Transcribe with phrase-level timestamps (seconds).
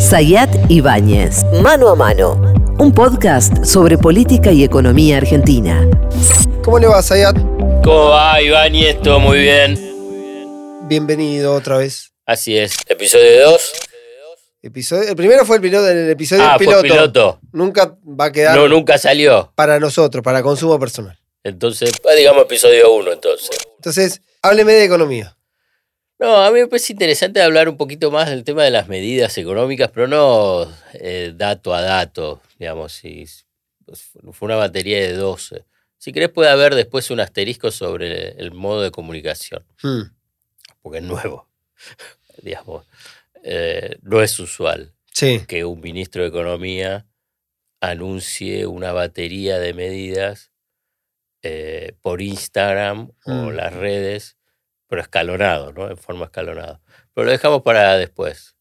[0.00, 2.34] Sayat Ibáñez, Mano a Mano,
[2.78, 5.86] un podcast sobre política y economía argentina.
[6.64, 7.36] ¿Cómo le va, Sayat?
[7.82, 9.00] ¿Cómo va, Ibáñez?
[9.02, 9.76] Todo muy bien.
[10.88, 12.12] Bienvenido otra vez.
[12.26, 12.76] Así es.
[12.86, 13.72] Episodio 2.
[14.62, 16.80] Episodio, el primero fue el piloto, el episodio Ah, piloto.
[16.80, 17.40] fue piloto.
[17.52, 19.52] Nunca va a quedar No, nunca salió.
[19.54, 21.18] para nosotros, para consumo personal.
[21.44, 23.50] Entonces, pues, digamos episodio 1 entonces.
[23.76, 25.34] Entonces, hábleme de economía.
[26.18, 29.38] No, a mí me parece interesante hablar un poquito más del tema de las medidas
[29.38, 32.92] económicas, pero no eh, dato a dato, digamos.
[32.92, 33.24] Si,
[33.86, 35.64] pues, fue una batería de 12.
[35.96, 40.02] Si querés puede haber después un asterisco sobre el modo de comunicación, Hmm,
[40.82, 41.48] porque es nuevo,
[42.42, 42.84] digamos.
[43.44, 44.92] Eh, no es usual.
[45.12, 45.40] Sí.
[45.48, 47.04] que un ministro de Economía
[47.80, 50.52] anuncie una batería de medidas
[51.42, 53.48] eh, por Instagram o Mm.
[53.50, 54.36] las redes,
[54.88, 55.90] pero escalonado, ¿no?
[55.90, 56.80] En forma escalonada.
[57.14, 58.54] Pero lo dejamos para después,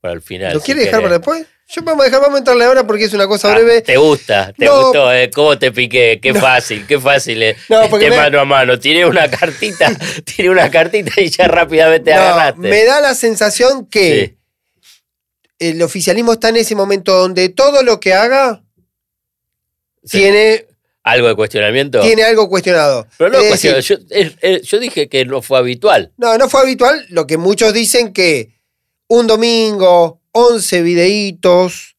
[0.00, 0.54] para el final.
[0.54, 1.46] ¿Lo si quiere dejar para después?
[1.66, 3.80] Yo vamos a dejar, vamos a entrarle ahora porque es una cosa Ah, breve.
[3.80, 4.52] ¿Te gusta?
[4.52, 4.82] ¿Te No.
[4.82, 5.10] gustó?
[5.12, 5.30] eh?
[5.34, 6.20] ¿Cómo te piqué?
[6.22, 6.40] Qué No.
[6.40, 7.42] fácil, qué fácil.
[7.42, 7.56] eh.
[7.70, 8.78] No, porque Este me- mano a mano.
[8.78, 9.90] Tiré una cartita,
[10.24, 12.60] tiré una cartita y ya rápidamente agarraste.
[12.60, 14.36] me da la sensación que
[14.82, 14.90] Sí.
[15.58, 18.62] el oficialismo está en ese momento donde todo lo que haga
[20.04, 20.18] Sí.
[20.18, 20.66] tiene,
[21.04, 22.00] ¿Algo de cuestionamiento?
[22.00, 23.06] tiene algo cuestionado.
[23.18, 26.12] Pero no, Es cuestiono, decir, yo, es- es- yo dije que no fue habitual.
[26.16, 27.06] No, no fue habitual.
[27.10, 28.54] Lo que muchos dicen que
[29.06, 31.96] un domingo, 11 videitos,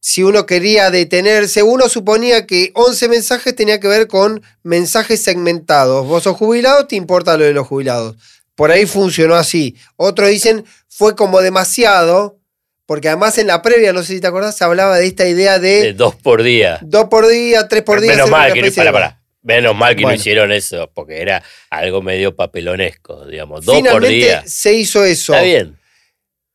[0.00, 6.06] si uno quería detenerse, uno suponía que 11 mensajes tenía que ver con mensajes segmentados.
[6.06, 8.16] Vos sos jubilado, te importa lo de los jubilados.
[8.54, 9.76] Por ahí funcionó así.
[9.96, 12.38] Otros dicen fue como demasiado,
[12.86, 15.58] porque además en la previa, no sé si te acordás, se hablaba de esta idea
[15.58, 16.78] de De dos por día.
[16.82, 18.12] dos por día, tres por día.
[18.12, 19.20] Menos mal, que no, para.
[19.42, 20.16] Menos mal que Bueno.
[20.16, 23.64] no hicieron eso, porque era algo medio papelonesco, digamos.
[23.64, 24.42] Dos por día.
[24.46, 25.34] se hizo eso.
[25.34, 25.78] Está bien.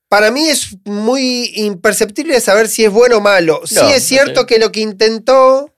[0.07, 3.61] Para mí es muy imperceptible saber si es bueno o malo.
[3.65, 4.45] sí No, es cierto no sé.
[4.47, 5.71] que lo que intentó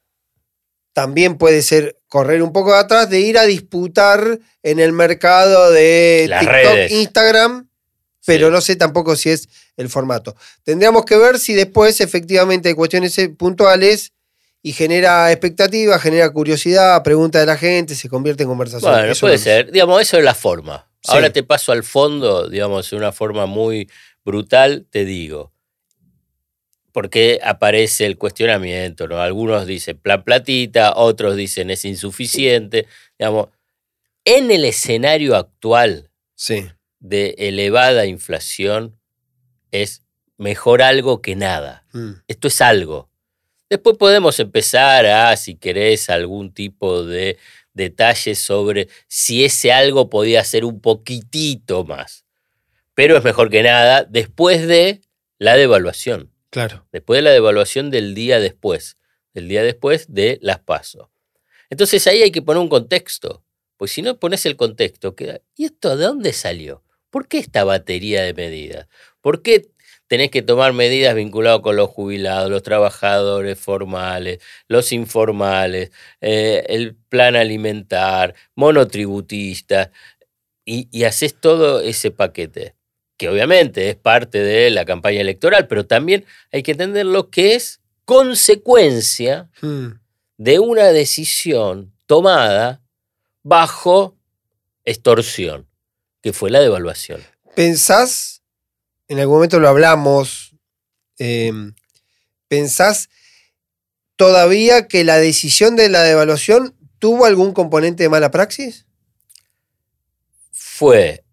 [0.93, 5.71] también puede ser correr un poco de atrás de ir a disputar en el mercado
[5.71, 6.91] de Las TikTok, redes.
[6.91, 7.69] Instagram,
[8.25, 8.53] pero Sí.
[8.53, 10.35] no sé tampoco si es el formato.
[10.63, 14.11] Tendríamos que ver si después efectivamente hay cuestiones eh, puntuales
[14.63, 18.91] y genera expectativa, genera curiosidad, pregunta de la gente, se convierte en conversación.
[18.91, 19.71] Bueno, Eso puede no ser.
[19.71, 20.87] Digamos, eso es la forma.
[21.03, 21.11] Sí.
[21.13, 23.89] Ahora te paso al fondo, digamos, de una forma muy
[24.23, 25.51] brutal, te digo.
[26.91, 29.19] Porque aparece el cuestionamiento, ¿no?
[29.21, 32.85] Algunos dicen plan platita, otros dicen es insuficiente.
[33.17, 33.47] Digamos,
[34.25, 36.69] en el escenario actual, Sí.
[37.01, 38.97] De elevada inflación
[39.71, 40.03] es
[40.37, 41.85] mejor algo que nada.
[41.91, 42.11] Mm.
[42.27, 43.09] Esto es algo.
[43.69, 47.37] Después podemos empezar a, si querés, algún tipo de
[47.73, 52.25] detalle sobre si ese algo podía ser un poquitito más.
[52.93, 55.01] Pero es mejor que nada después de
[55.37, 56.31] la devaluación.
[56.49, 56.85] Claro.
[56.91, 58.97] Después de la devaluación del día después.
[59.33, 61.07] Del día después de las pasos.
[61.69, 63.43] Entonces ahí hay que poner un contexto.
[63.77, 66.83] Pues si no pones el contexto, queda, ¿y esto de dónde salió?
[67.11, 68.87] ¿Por qué esta batería de medidas?
[69.21, 69.67] ¿Por qué
[70.07, 75.91] tenés que tomar medidas vinculadas con los jubilados, los trabajadores formales, los informales,
[76.21, 79.89] eh, el plan alimentar, monotributistas,
[80.65, 82.75] y, y haces todo ese paquete?
[83.17, 87.55] Que obviamente es parte de la campaña electoral, pero también hay que entender lo que
[87.55, 89.99] es consecuencia Mm.
[90.37, 92.81] de una decisión tomada
[93.43, 94.17] bajo
[94.85, 95.67] extorsión,
[96.21, 97.21] que fue la devaluación.
[97.55, 98.43] ¿Pensás,
[99.07, 100.55] en algún momento lo hablamos,
[101.19, 101.51] eh,
[102.47, 103.09] ¿pensás
[104.15, 108.85] todavía que la decisión de la devaluación tuvo algún componente de mala praxis?
[110.51, 111.23] Fue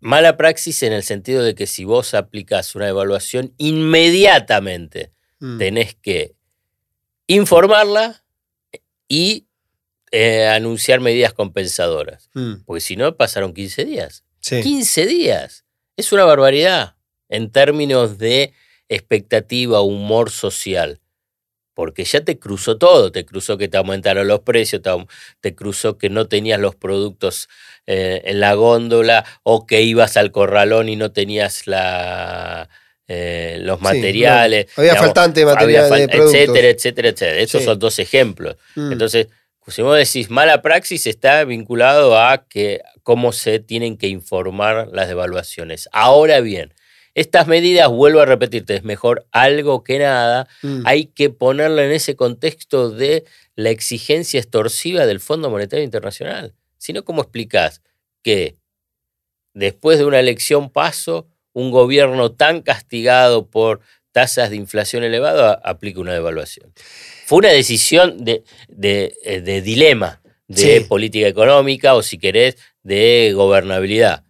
[0.00, 5.58] mala praxis en el sentido de que si vos aplicás una evaluación, inmediatamente Mm.
[5.58, 6.34] tenés que
[7.26, 8.24] informarla
[9.08, 9.46] y
[10.16, 12.30] eh, anunciar medidas compensadoras.
[12.34, 12.62] Mm.
[12.64, 14.22] Porque si no, pasaron 15 días.
[14.40, 14.62] Sí.
[14.62, 15.64] 15 días.
[15.96, 16.94] Es una barbaridad
[17.28, 18.52] en términos de
[18.88, 21.00] expectativa, humor social.
[21.74, 24.80] Porque ya te cruzó todo, te cruzó que te aumentaron los precios,
[25.40, 27.48] te, cruzó que no tenías los productos
[27.86, 32.68] eh, en la góndola o que ibas al corralón y no tenías la,
[33.08, 34.66] eh, los Sí, materiales.
[34.66, 36.34] no, había digamos, faltante había material fal- de productos.
[36.40, 37.40] etcétera, etcétera, etcétera.
[37.40, 37.66] Estos Sí.
[37.66, 38.56] son dos ejemplos.
[38.76, 38.92] Mm.
[38.92, 39.26] Entonces,
[39.68, 45.08] si vos decís mala praxis, está vinculado a que cómo se tienen que informar las
[45.08, 45.88] devaluaciones.
[45.92, 46.74] Ahora bien,
[47.14, 50.48] estas medidas, vuelvo a repetirte, es mejor algo que nada.
[50.62, 50.82] Mm.
[50.84, 53.24] Hay que ponerlo en ese contexto de
[53.54, 56.54] la exigencia extorsiva del Fondo Monetario Internacional.
[56.76, 57.82] Si no, ¿cómo explicás
[58.22, 58.56] que
[59.52, 63.80] después de una elección paso, un gobierno tan castigado por
[64.14, 66.72] tasas de inflación elevadas aplique una devaluación.
[67.26, 70.84] Fue una decisión de, de, eh, de dilema de Sí.
[70.84, 74.24] política económica o, si querés, de gobernabilidad.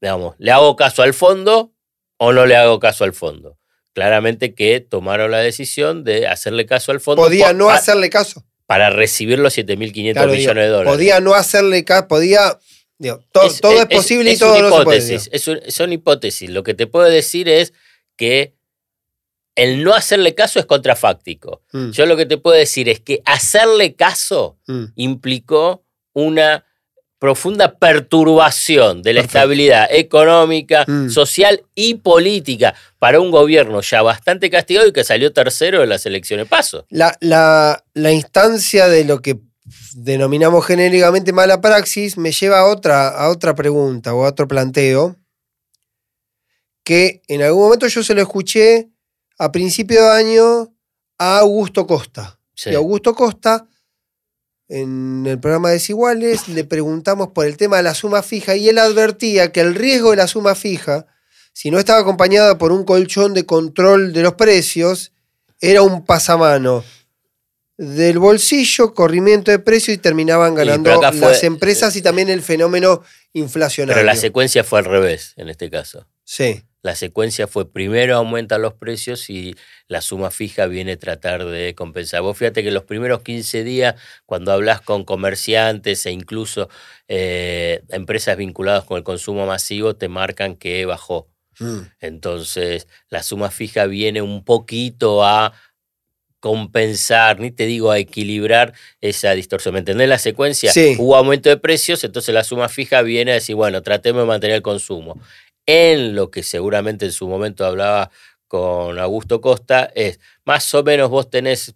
[0.00, 1.72] Digamos, ¿le hago caso al fondo
[2.16, 3.58] o no le hago caso al fondo?
[3.92, 8.44] Claramente que tomaron la decisión de hacerle caso al fondo Podía no hacerle caso.
[8.66, 10.92] para recibir los 7.500 Claro, millones digo, de dólares.
[10.92, 12.58] Podía no hacerle caso, podía.
[12.98, 15.70] digo, to- Es- todo es, es- posible es y todo no se puede.
[15.70, 16.48] son hipótesis.
[16.48, 17.74] Lo que te puedo decir es
[18.16, 18.54] que
[19.56, 21.62] el no hacerle caso es contrafáctico.
[21.72, 24.84] Mm, Yo lo que te puedo decir es que hacerle caso mm.
[24.96, 26.64] implicó una
[27.18, 29.38] profunda perturbación de la Perfecto.
[29.38, 31.10] estabilidad económica, Mm.
[31.10, 36.06] social y política para un gobierno ya bastante castigado y que salió tercero en las
[36.06, 36.86] elecciones paso.
[36.88, 39.38] La, la- la instancia de lo que
[39.94, 45.16] denominamos genéricamente mala praxis me lleva a otra, a otra pregunta o a otro planteo
[46.84, 48.88] que en algún momento yo se lo escuché
[49.40, 50.74] a principio de año
[51.18, 52.38] a Augusto Costa.
[52.54, 52.70] Sí.
[52.70, 53.66] Y Augusto Costa,
[54.68, 58.78] en el programa Desiguales, le preguntamos por el tema de la suma fija y él
[58.78, 61.06] advertía que el riesgo de la suma fija,
[61.54, 65.12] si no estaba acompañada por un colchón de control de los precios,
[65.60, 66.84] era un pasamano
[67.78, 73.02] del bolsillo, corrimiento de precios y terminaban ganando fue- las empresas y también el fenómeno
[73.32, 73.94] inflacionario.
[73.98, 76.06] Pero la secuencia fue al revés en este caso.
[76.24, 79.54] sí, La secuencia fue primero aumentan los precios y
[79.86, 82.22] la suma fija viene a tratar de compensar.
[82.22, 86.70] Vos fíjate que los primeros 15 días, cuando hablas con comerciantes e incluso
[87.08, 91.28] eh, empresas vinculadas con el consumo masivo, te marcan que bajó.
[91.58, 91.80] Mm.
[92.00, 95.52] Entonces, la suma fija viene un poquito a
[96.40, 98.72] compensar, ni te digo a equilibrar
[99.02, 99.74] esa distorsión.
[99.74, 100.72] ¿Me entendés la secuencia?
[100.72, 100.96] Sí.
[100.98, 104.56] Hubo aumento de precios, entonces la suma fija viene a decir, bueno, tratemos de mantener
[104.56, 105.20] el consumo.
[105.72, 108.10] En lo que seguramente en su momento hablaba
[108.48, 111.74] con Augusto Costa, es más o menos vos tenés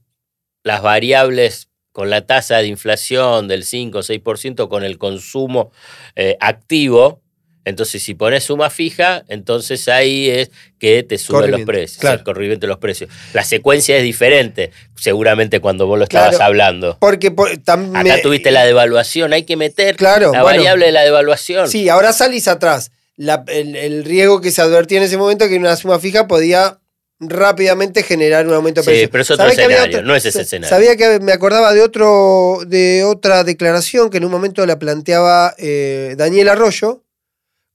[0.65, 5.71] las variables con la tasa de inflación del 5 o 6% con el consumo
[6.17, 7.21] eh, activo.
[7.67, 12.23] Entonces, si pones suma fija, entonces ahí es que te suben los precios, claro.
[12.35, 13.09] de los precios.
[13.33, 16.45] La secuencia es diferente, seguramente cuando vos lo estabas Claro.
[16.45, 16.99] hablando.
[17.01, 20.59] Porque por- Acá tuviste la devaluación, hay que meter Claro, la bueno.
[20.59, 21.69] variable de la devaluación.
[21.69, 22.91] Sí, ahora salís atrás.
[23.17, 26.81] La- el, el riesgo que se advertía en ese momento que una suma fija podía
[27.21, 29.11] rápidamente generar un aumento de Sí, precios.
[29.11, 30.69] pero es otro ¿Sabés que había escenario, no es ese escenario.
[30.77, 35.55] Sabía que me acordaba de otro de otra declaración que en un momento la planteaba
[35.59, 37.05] eh, Daniel Arroyo,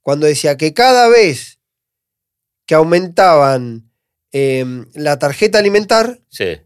[0.02, 1.58] cuando decía que cada vez
[2.66, 3.90] que aumentaban
[4.32, 4.64] eh,
[4.94, 6.58] la tarjeta alimentar, Sí.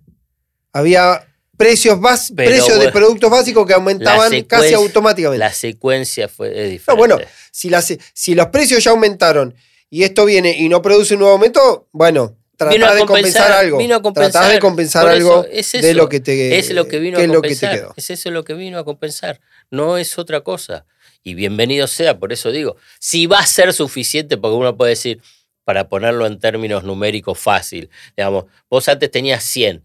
[0.73, 1.27] había
[1.57, 5.39] precios, bas- Pero, precios de productos básicos que aumentaban casi automáticamente.
[5.39, 6.91] La secuencia fue es diferente.
[6.93, 7.19] No, bueno,
[7.55, 9.55] si, las- si los precios ya aumentaron
[9.89, 13.79] y esto viene y no produce un nuevo aumento, bueno, tratá de compensar algo.
[13.79, 14.33] Vino a compensar.
[14.33, 17.17] Tratá de compensar algo eso, es de eso, lo que te es lo que vino
[17.17, 17.95] que a es lo que te quedó.
[17.97, 19.41] Es eso lo que vino a compensar.
[19.71, 20.85] No es otra cosa.
[21.23, 25.23] Y bienvenido sea, por eso digo, si va a ser suficiente, porque uno puede decir,
[25.63, 29.85] para ponerlo en términos numéricos fácil, digamos, vos antes tenías 100,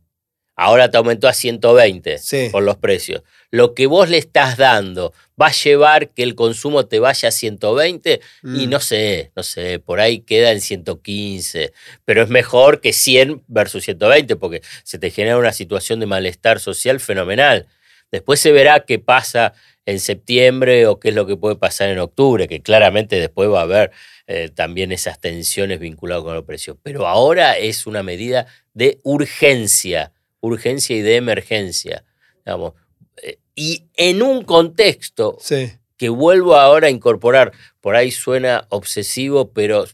[0.59, 2.49] ahora te aumentó a 120 Sí.
[2.51, 3.23] por los precios.
[3.51, 7.31] Lo que vos le estás dando va a llevar que el consumo te vaya a
[7.31, 8.69] 120 y Mm.
[8.69, 11.71] no sé, no sé, por ahí queda en 115,
[12.05, 16.59] pero es mejor que 100 versus 120 porque se te genera una situación de malestar
[16.59, 17.67] social fenomenal.
[18.11, 19.53] Después se verá qué pasa
[19.85, 23.59] en septiembre o qué es lo que puede pasar en octubre, que claramente después va
[23.61, 23.91] a haber
[24.27, 26.77] eh, también esas tensiones vinculadas con los precios.
[26.83, 28.45] Pero ahora es una medida
[28.75, 32.05] de urgencia, urgencia y de emergencia.
[32.45, 32.73] digamos.
[33.21, 35.71] Eh, Y en un contexto Sí.
[35.97, 37.51] que vuelvo ahora a incorporar.
[37.81, 39.85] Por ahí suena obsesivo, pero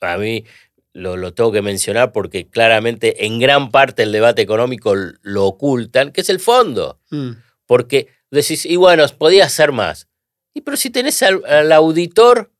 [0.00, 0.44] a mí
[0.92, 6.10] lo, lo tengo que mencionar porque claramente en gran parte el debate económico lo ocultan,
[6.10, 6.98] que es el fondo.
[7.10, 7.30] Mm.
[7.66, 10.08] Porque decís, y bueno, podía hacer más.
[10.52, 12.50] Y pero si tenés al, al auditor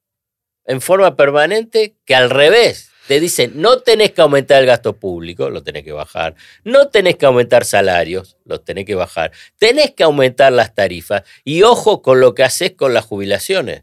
[0.64, 5.50] en forma permanente, que al revés, te dicen, no tenés que aumentar el gasto público,
[5.50, 6.36] lo tenés que bajar.
[6.62, 9.32] No tenés que aumentar salarios, los tenés que bajar.
[9.58, 11.24] Tenés que aumentar las tarifas.
[11.42, 13.82] Y ojo con lo que haces con las jubilaciones.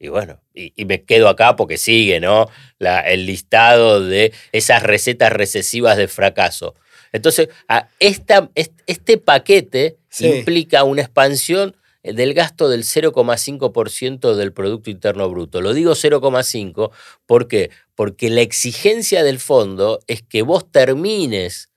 [0.00, 2.48] Y bueno, y, y me quedo acá porque sigue, ¿no?
[2.80, 6.74] La- el listado de esas recetas recesivas de fracaso.
[7.12, 10.26] Entonces, a esta, est- este paquete Sí.
[10.26, 11.76] implica una expansión
[12.12, 15.60] del gasto del 0,5% del Producto Interno Bruto.
[15.60, 16.90] Lo digo 0,5
[17.26, 17.70] ¿por qué?
[17.94, 21.70] porque la exigencia del fondo es que vos termines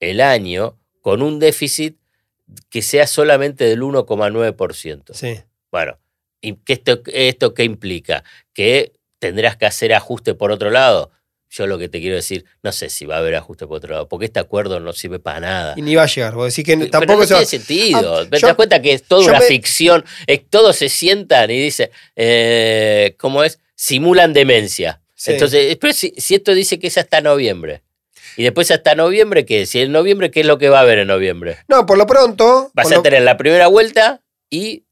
[0.00, 1.98] el año con un déficit
[2.68, 5.12] que sea solamente del 1,9%.
[5.12, 5.40] Sí.
[5.70, 5.98] Bueno,
[6.40, 8.24] ¿y qué esto, esto qué implica?
[8.52, 11.10] Que tendrás que hacer ajuste por otro lado.
[11.52, 13.92] Yo lo que te quiero decir, no sé si va a haber ajuste por otro
[13.92, 15.74] lado, porque este acuerdo no sirve para nada.
[15.76, 16.34] Y ni va a llegar.
[16.34, 18.18] Vos decís que tampoco no se va- tiene sentido.
[18.20, 20.04] Ah, ¿Te yo- das cuenta que es toda una me- ficción?
[20.28, 23.58] Es, todos se sientan y dicen, eh, ¿cómo es?
[23.74, 25.00] Simulan demencia.
[25.16, 25.32] Sí.
[25.32, 27.82] Entonces, pero si, si esto dice que es hasta noviembre,
[28.36, 29.66] y después hasta noviembre, ¿qué?
[29.66, 31.58] Si en noviembre, ¿qué es lo que va a haber en noviembre?
[31.66, 32.70] No, por lo pronto.
[32.74, 34.84] Vas a lo- tener la primera vuelta y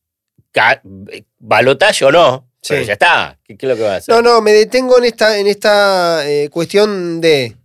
[1.39, 2.48] balotaje o no.
[2.69, 2.87] Pero Sí.
[2.87, 3.39] ya está.
[3.45, 4.15] ¿Qué, qué es lo que va a hacer?
[4.15, 7.57] No, no, me detengo en esta, en esta eh, cuestión de.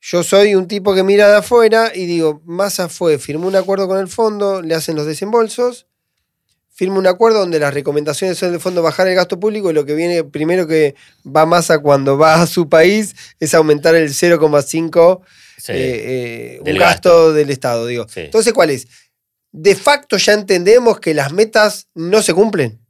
[0.00, 3.86] Yo soy un tipo que mira de afuera y digo, Massa fue, firmó un acuerdo
[3.86, 5.86] con el fondo, le hacen los desembolsos,
[6.74, 9.84] firma un acuerdo donde las recomendaciones son del fondo bajar el gasto público y lo
[9.86, 15.20] que viene primero que va Massa cuando va a su país es aumentar el 0,5
[15.58, 15.70] Sí.
[15.72, 17.32] eh, eh, un gasto, gasto.
[17.34, 18.06] del Estado, digo.
[18.08, 18.20] Sí.
[18.22, 18.88] Entonces, ¿cuál es?
[19.52, 22.81] De facto ya entendemos que las metas no se cumplen.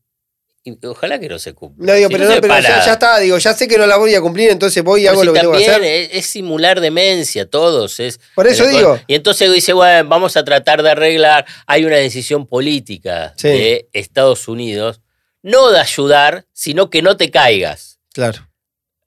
[0.65, 1.87] Y ojalá que no se cumpla.
[1.87, 3.97] No, digo, Si pero, no, sirve pero ya, está, digo, ya sé que no la
[3.97, 5.83] voy a cumplir, entonces voy y Pero hago si lo que tengo que hacer.
[5.83, 7.99] Es, es simular demencia, todos.
[7.99, 9.01] Es, Por eso digo.
[9.09, 11.45] Y entonces dice, bueno, vamos a tratar de arreglar.
[11.67, 13.49] Hay una decisión política Sí.
[13.49, 15.01] de Estados Unidos,
[15.43, 17.99] no de ayudar, sino que no te caigas.
[18.13, 18.49] Claro.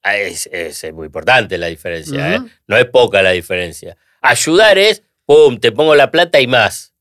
[0.03, 2.35] Ah, Es, es muy importante la diferencia.
[2.35, 2.39] ¿eh?
[2.67, 3.95] no es poca la diferencia.
[4.21, 6.93] Ayudar es, pum, te pongo la plata y más.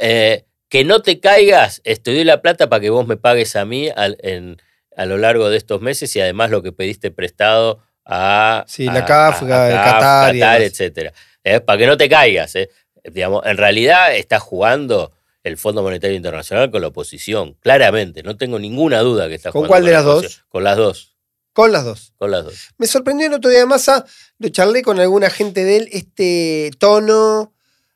[0.00, 3.64] Eh, que no te caigas, te doy la plata para que vos me pagues a
[3.64, 4.60] mí al- en-
[4.96, 9.00] a lo largo de estos meses y además lo que pediste prestado a, Sí, la
[9.00, 10.60] a- CAF, a- a Qatar demás.
[10.60, 11.12] etcétera.
[11.44, 12.54] Eh, para que no te caigas.
[12.56, 12.70] eh.
[13.04, 15.12] Digamos, en realidad está jugando
[15.44, 18.22] el Fondo Monetario Internacional con la oposición, claramente.
[18.24, 20.44] No tengo ninguna duda que está ¿Con jugando cuál de la las dos?
[20.48, 21.16] Con las dos.
[21.52, 22.12] Con las dos.
[22.16, 22.54] Con las dos.
[22.78, 24.04] Me sorprendió el otro día de Massa,
[24.38, 27.54] lo charlé con alguna gente de él, este tono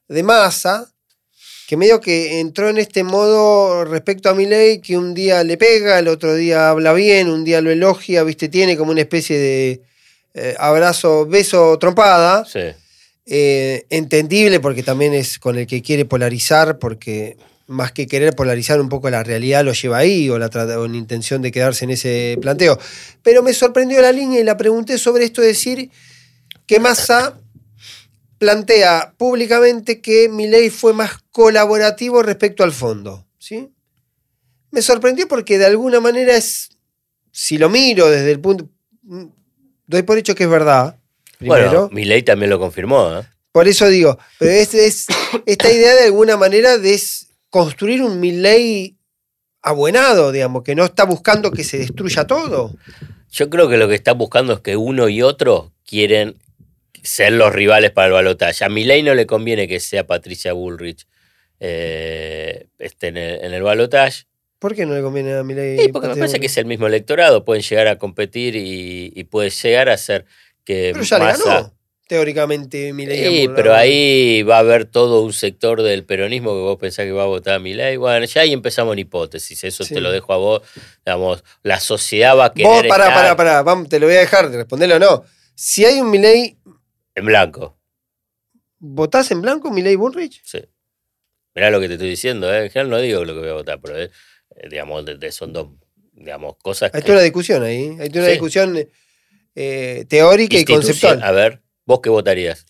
[0.08, 0.92] de Massa,
[1.70, 6.00] que medio que entró en este modo respecto a Milei, que un día le pega,
[6.00, 9.80] el otro día habla bien, un día lo elogia, viste, tiene como una especie de
[10.34, 12.44] eh, abrazo, beso, trompada.
[12.44, 12.58] Sí.
[13.24, 17.36] Eh, entendible porque también es con el que quiere polarizar, porque
[17.68, 20.88] más que querer polarizar un poco la realidad lo lleva ahí o la, tra- o
[20.88, 22.80] la intención de quedarse en ese planteo.
[23.22, 25.88] Pero me sorprendió la línea y la pregunté sobre esto, decir
[26.66, 27.38] que Massa
[28.40, 33.26] plantea públicamente que Milei fue más colaborativo respecto al fondo.
[33.38, 33.68] ¿sí?
[34.70, 36.70] Me sorprendió porque de alguna manera es,
[37.30, 38.66] si lo miro desde el punto,
[39.02, 39.26] mm,
[39.86, 40.98] doy por hecho que es verdad.
[41.36, 41.70] Primero.
[41.70, 43.18] Bueno, Milei también lo confirmó.
[43.18, 43.26] ¿eh?
[43.52, 45.06] Por eso digo, pero es, es
[45.44, 46.98] esta idea de alguna manera de
[47.50, 48.96] construir un Milley
[49.60, 52.74] abuenado, digamos, que no está buscando que se destruya todo.
[53.30, 56.36] Yo creo que lo que están buscando es que uno y otro quieren
[57.02, 58.64] ser los rivales para el balotaje.
[58.64, 61.06] A Milei no le conviene que sea Patricia Bullrich
[61.60, 64.24] eh, esté en el, en el balotaje.
[64.58, 65.78] ¿Por qué no le conviene a Milley?
[65.78, 67.44] Sí, porque me parece que es el mismo electorado.
[67.44, 70.26] Pueden llegar a competir y, y puede llegar a ser
[70.64, 71.74] que Pero ya le ganó,
[72.06, 73.24] teóricamente, Milley.
[73.42, 77.12] Sí, pero ahí va a haber todo un sector del peronismo que vos pensás que
[77.12, 77.96] va a votar a Milei.
[77.96, 79.64] Bueno, ya ahí empezamos en hipótesis.
[79.64, 79.94] Eso Sí.
[79.94, 80.62] te lo dejo a vos.
[81.06, 84.16] Digamos, la sociedad va a querer Vos, pará, estar pará, pará, vamos, te lo voy
[84.16, 85.24] a dejar de responderlo o no.
[85.54, 86.56] Si hay un Milley,
[87.14, 87.76] en blanco.
[88.82, 90.40] ¿votás en blanco Milley Bullrich?
[90.44, 90.62] Sí.
[91.54, 92.64] Mirá lo que te estoy diciendo, ¿eh?
[92.64, 94.10] En general no digo lo que voy a votar, pero eh,
[94.70, 95.68] digamos, de- de- son dos
[96.12, 97.12] digamos, cosas Hay que...
[97.12, 97.96] una discusión ahí.
[98.00, 98.32] Hay toda una Sí.
[98.32, 98.88] discusión
[99.54, 101.22] eh, teórica y conceptual.
[101.22, 102.66] A ver, ¿vos qué votarías?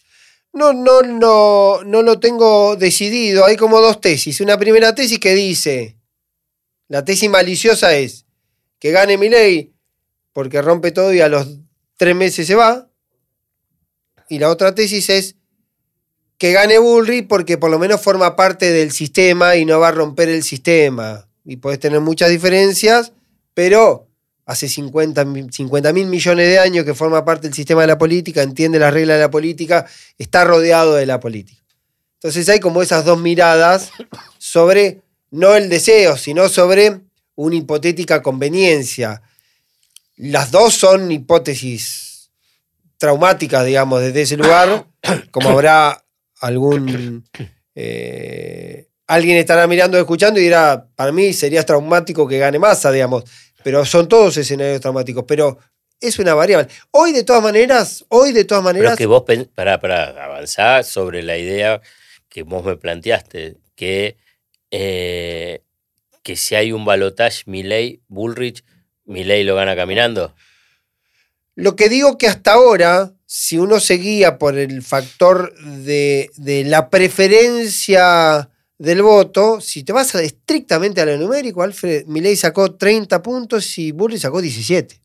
[0.53, 3.45] No, no, no, no lo tengo decidido.
[3.45, 4.41] Hay como dos tesis.
[4.41, 5.97] Una primera tesis que dice,
[6.89, 8.27] la tesis maliciosa es
[8.81, 9.73] que gane Milei
[10.33, 11.47] porque rompe todo y a los
[11.97, 12.90] tres meses se va.
[14.31, 15.35] Y la otra tesis es
[16.39, 19.91] que gane Bullrich porque por lo menos forma parte del sistema y no va a
[19.91, 21.27] romper el sistema.
[21.45, 23.13] Y podés tener muchas diferencias,
[23.55, 24.07] pero
[24.47, 28.79] hace 50 mil millones de años que forma parte del sistema de la política, entiende
[28.79, 29.85] las reglas de la política,
[30.17, 31.61] está rodeado de la política.
[32.15, 33.91] Entonces hay como esas dos miradas
[34.39, 35.01] sobre
[35.33, 37.01] no el deseo, sino sobre
[37.35, 39.23] una hipotética conveniencia.
[40.17, 42.10] Las dos son hipótesis
[43.01, 44.85] traumáticas, digamos, desde ese lugar,
[45.33, 46.05] como habrá
[46.41, 47.25] algún...
[47.75, 53.25] eh, alguien estará mirando, escuchando y dirá, para mí sería traumático que gane masa, digamos,
[53.65, 55.59] pero son todos escenarios traumáticos, pero
[55.99, 56.69] es una variable.
[56.91, 61.39] Hoy de todas maneras, hoy de todas maneras, que vos, pará, pará, avanzá sobre la
[61.39, 61.81] idea
[62.29, 64.19] que vos me planteaste, que,
[64.71, 65.63] eh,
[66.23, 68.63] que si hay un balotage Milei, Bullrich,
[69.07, 70.35] Milei lo gana caminando.
[71.57, 76.65] Lo que digo que hasta ahora, si uno se guía por el factor de, de
[76.65, 82.75] la preferencia del voto, si te vas a- estrictamente a lo numérico, Alfred Milei sacó
[82.77, 85.01] 30 puntos y Bullrich sacó 17.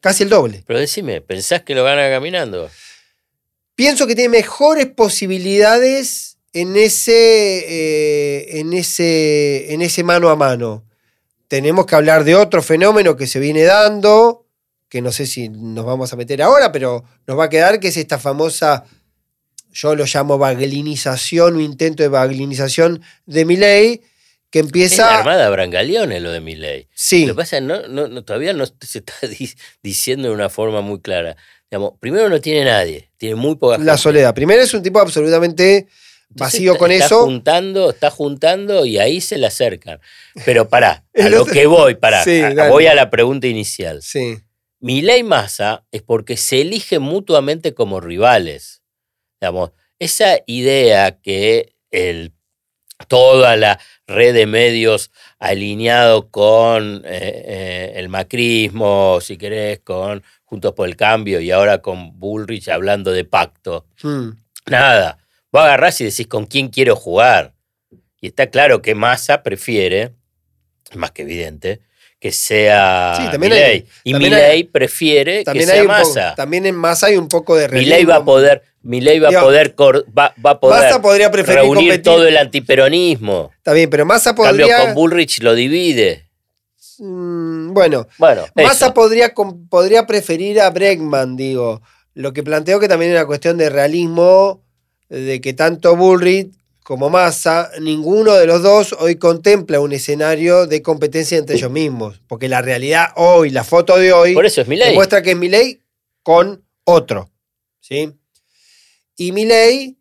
[0.00, 0.62] casi el doble.
[0.66, 2.68] Pero decime, ¿pensás que lo gana caminando?
[3.74, 10.84] Pienso que tiene mejores posibilidades en ese, eh, en ese, en ese mano a mano.
[11.48, 14.43] Tenemos que hablar de otro fenómeno que se viene dando,
[14.94, 17.88] que no sé si nos vamos a meter ahora, pero nos va a quedar, que
[17.88, 18.84] es esta famosa,
[19.72, 24.02] yo lo llamo baglinización o intento de baglinización de Milei,
[24.50, 25.06] que Es empieza...
[25.10, 26.86] la armada Brangaleone lo de mi ley.
[26.94, 29.50] Sí, Lo que pasa es que no, no- no- todavía no se está di-
[29.82, 31.36] diciendo de una forma muy clara.
[31.68, 33.98] Digamos, primero no tiene nadie, tiene muy poca la gente.
[34.02, 34.32] soledad.
[34.32, 35.88] Primero es un tipo absolutamente
[36.28, 37.24] vacío está- con está eso.
[37.24, 39.98] juntando, está juntando y ahí se le acercan.
[40.44, 42.22] Pero pará, a lo que voy, pará.
[42.22, 44.00] Sí, voy a la pregunta inicial.
[44.02, 44.38] Sí.
[44.84, 48.82] Milei y Massa es porque se eligen mutuamente como rivales.
[49.40, 52.34] Digamos, esa idea que el,
[53.08, 60.74] toda la red de medios alineado con eh, eh, el macrismo, si querés, con Juntos
[60.74, 63.86] por el Cambio y ahora con Bullrich hablando de pacto.
[64.02, 64.32] Mm.
[64.66, 65.16] Nada,
[65.50, 67.54] vos agarrás y decís con quién quiero jugar.
[68.20, 70.12] Y está claro que Massa prefiere,
[70.94, 71.80] más que evidente,
[72.24, 73.86] que sea Sí, también hay- Milei.
[74.02, 76.34] y también Milei hay- prefiere También, que hay sea poco- Massa.
[76.34, 78.10] también en Massa hay un poco de Milei realismo.
[78.12, 79.74] va a poder, Milei va a Digo, poder,
[80.18, 82.02] va, va a poder Massa podría preferir reunir competir.
[82.02, 83.50] todo el antiperonismo.
[83.58, 84.84] Está bien, pero Massa En cambio, podría.
[84.86, 86.30] con Bullrich lo divide.
[86.98, 88.94] Mm, bueno, Bueno, Massa eso.
[88.94, 89.34] podría,
[89.68, 91.82] podría preferir a Bregman, digo.
[92.14, 94.62] Lo que planteo que también es una cuestión de realismo,
[95.10, 96.54] de que tanto Bullrich
[96.84, 102.20] como Massa, ninguno de los dos hoy contempla un escenario de competencia entre ellos mismos.
[102.28, 104.90] Porque la realidad hoy, la foto de hoy, Por eso es Milei.
[104.90, 105.80] demuestra que es Milei
[106.22, 107.32] con otro.
[107.80, 108.12] ¿sí?
[109.16, 109.96] Y Milei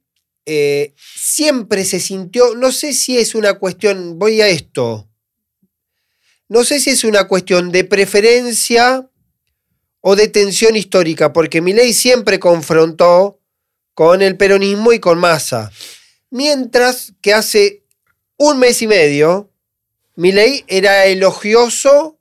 [0.45, 5.07] eh, siempre se sintió, no sé si es una cuestión, voy a esto,
[6.49, 9.09] no sé si es una cuestión de preferencia
[10.01, 13.39] o de tensión histórica, porque Milei siempre confrontó
[13.93, 15.71] con el peronismo y con Massa.
[16.37, 17.83] Mientras que hace
[18.37, 19.51] un mes y medio,
[20.15, 22.17] Milei era elogioso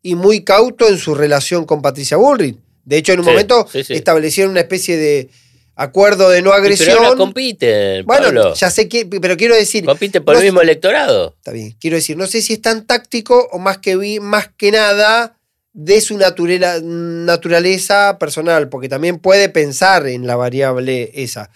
[0.00, 2.56] y muy cauto en su relación con Patricia Bullrich.
[2.84, 3.94] De hecho, en un Sí, momento sí, sí.
[3.94, 5.28] establecieron una especie de
[5.74, 6.90] acuerdo de no agresión.
[6.90, 8.54] Pero ahora compiten, bueno, Pablo.
[8.54, 11.34] ya sé que, pero quiero decir, compiten por no el mismo electorado.
[11.36, 11.74] Está bien.
[11.80, 15.36] Quiero decir, no sé si es tan táctico o más que, vi- más que nada
[15.72, 21.50] de su naturela- naturaleza personal, porque también puede pensar en la variable esa.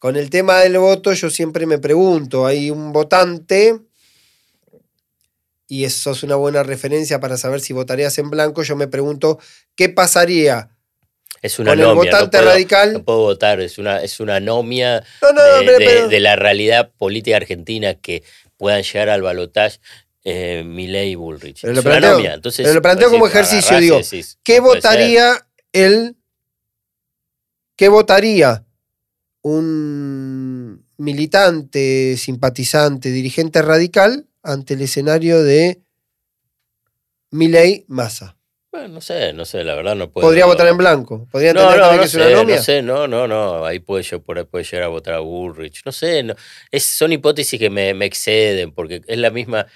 [0.00, 3.78] Con el tema del voto, yo siempre me pregunto, hay un votante,
[5.68, 9.38] y eso es una buena referencia para saber si votarías en blanco, yo me pregunto,
[9.76, 10.70] ¿qué pasaría?
[11.42, 14.36] Es una Con el votante no puedo, radical- No puedo votar, es una, es una
[14.36, 18.22] anomia No, no, de, pero- de- pero- de la realidad política argentina que
[18.56, 19.80] puedan llegar al balotaje
[20.24, 21.60] eh, y Bullrich.
[21.60, 22.34] Pero es lo una planteo- anomia.
[22.34, 24.90] Entonces, pero lo planteo como ejercicio, digo, decís, ¿Qué puede ser.
[24.90, 26.16] votaría el.
[27.76, 28.64] ¿Qué votaría
[29.42, 35.80] un militante, simpatizante, dirigente radical ante el escenario de
[37.30, 38.36] Milei Massa?
[38.72, 40.28] Bueno, no sé, no sé, la verdad no puedo.
[40.28, 41.26] Podría votar en blanco.
[41.32, 44.04] Podría No, no, no que es una sé, no sé, no, no, no, ahí puede,
[44.04, 46.34] yo, por ahí puede llegar a votar a Bullrich, no sé, no,
[46.70, 49.66] es, son hipótesis que me, me exceden, porque es la misma,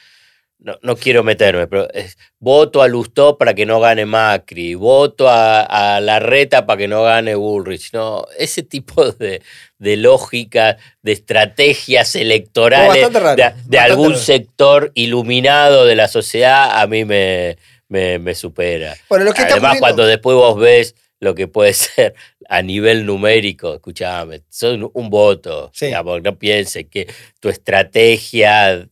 [0.64, 5.28] no, no quiero meterme, pero es, voto a Lustó para que no gane Macri, voto
[5.28, 5.60] a,
[5.96, 9.42] a Larreta para que no gane Bullrich, no, ese tipo de,
[9.78, 14.22] de lógica, de estrategias electorales raro, de, algún raro.
[14.22, 18.96] sector iluminado de la sociedad, a mí me, me, me supera.
[19.10, 22.14] Bueno, lo que Además, cuando después vos ves lo que puede ser
[22.48, 25.70] a nivel numérico, escuchame, son un voto.
[25.74, 25.86] Sí.
[25.86, 27.06] digamos, no pienses que
[27.38, 28.88] tu estrategia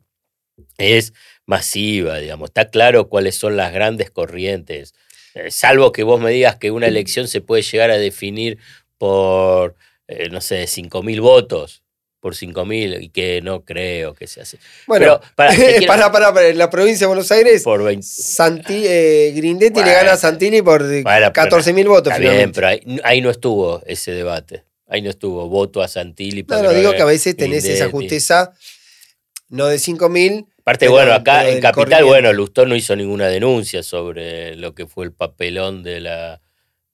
[0.77, 1.15] es
[1.47, 2.51] masiva, digamos.
[2.51, 4.95] Está claro cuáles son las grandes corrientes.
[5.35, 8.59] Eh, salvo que vos me digas que una elección se puede llegar a definir
[8.99, 9.75] por,
[10.09, 11.83] eh, no sé, 5.000 votos.
[12.21, 14.57] Por 5.000 y que no creo que sea así.
[14.87, 18.07] Bueno, Pero, quiero- para, para, para, en la provincia de Buenos Aires, Por 20.
[18.07, 22.13] Santi, eh, Grindetti le gana a Santilli por Bueno, pero 14.000 votos.
[22.13, 24.63] Está bien, pero ahí, ahí no estuvo ese debate.
[24.87, 26.45] Ahí no estuvo voto a Santilli.
[26.49, 28.53] No, no, digo que a veces tenés esa justeza,
[29.49, 30.47] no de 5.000.
[30.63, 32.05] Aparte, pero- bueno, acá en Capital, corriente.
[32.05, 36.41] bueno, Lustó no hizo ninguna denuncia sobre lo que fue el papelón de la,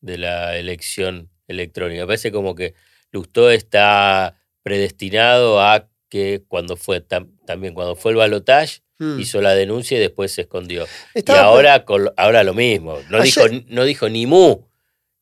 [0.00, 2.07] de la elección electrónica.
[2.07, 2.74] Parece como que
[3.11, 9.20] Lustó está predestinado a que cuando fue tam- también cuando fue el balotaje Hmm.
[9.20, 10.87] hizo la denuncia y después se escondió.
[11.14, 11.85] Estaba- y ahora,
[12.16, 12.98] ahora lo mismo.
[13.11, 14.62] No, Ayer- dijo, no dijo ni mu.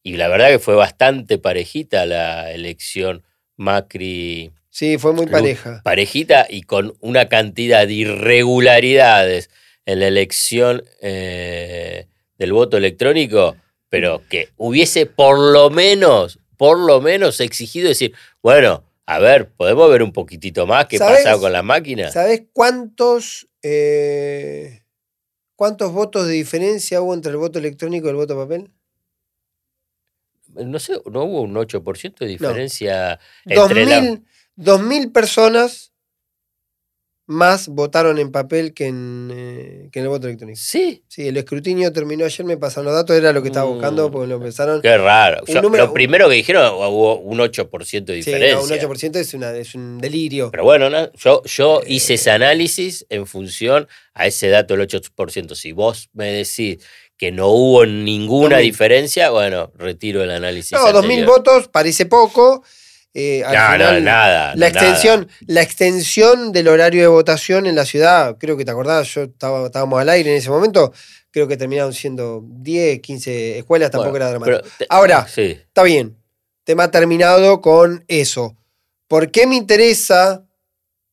[0.03, 3.23] Y la verdad que fue bastante parejita la elección
[3.57, 4.51] Macri.
[4.77, 5.81] Sí, fue muy pareja.
[5.83, 9.49] Parejita y con una cantidad de irregularidades
[9.87, 13.57] en la elección eh, del voto electrónico,
[13.89, 18.13] pero que hubiese por lo menos, por lo menos exigido decir,
[18.43, 22.13] bueno, a ver, ¿podemos ver un poquitito más qué pasaba con las máquinas?
[22.13, 24.83] ¿Sabés cuántos, eh,
[25.55, 28.71] cuántos votos de diferencia hubo entre el voto electrónico y el voto papel?
[30.49, 32.31] No sé, no hubo un 8% de No.
[32.31, 34.21] diferencia Dos entre la...
[34.57, 35.93] mil, dos mil personas
[37.29, 40.61] más votaron en papel que en, eh, que en el voto electrónico.
[40.63, 44.09] Sí, Sí, el escrutinio terminó ayer, me pasaron los datos, era lo que estaba buscando,
[44.09, 44.13] Mm.
[44.13, 44.81] porque lo empezaron.
[44.81, 45.45] qué raro.
[45.45, 48.57] Yo- número- lo primero que dijeron hubo un 8% de Sí, diferencia.
[48.59, 50.53] no, un 8% es, una, es un delirio.
[50.53, 51.11] Pero bueno, ¿no?
[51.15, 55.57] yo, yo Eh, hice ese análisis en función a ese dato del 8%.
[55.57, 56.79] Si vos me decís
[57.19, 58.71] que no hubo ninguna 2000.
[58.71, 60.73] diferencia, bueno, retiro el análisis.
[60.73, 61.27] no, 2.000 anterior.
[61.27, 62.63] votos parece poco.
[63.19, 64.55] Eh, al No, no, nada.
[64.55, 64.69] La no, nada.
[64.69, 69.23] extensión, la extensión del horario de votación en la ciudad, creo que te acordás, yo
[69.23, 70.93] estaba, estábamos al aire en ese momento,
[71.31, 74.69] creo que terminaron siendo 10, 15 escuelas, tampoco Bueno, era dramático.
[74.79, 75.59] te- Ahora, Sí.
[75.67, 76.17] Está bien.
[76.65, 78.57] Tema terminado con eso.
[79.09, 80.45] ¿Por qué me interesa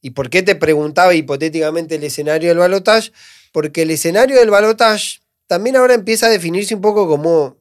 [0.01, 3.11] y por qué te preguntaba hipotéticamente el escenario del balotage?
[3.51, 7.55] Porque el escenario del balotage también ahora empieza a definirse un poco como.